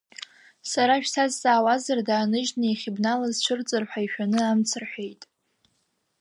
Сара 0.71 1.03
шәсазҵаауазар 1.03 1.99
дааныжьны 2.07 2.65
иахьыбналаз 2.67 3.35
цәырҵыр 3.43 3.83
ҳәа 3.89 4.01
ишәаны 4.05 4.39
амц 4.49 4.69
рҳәеит… 4.81 5.21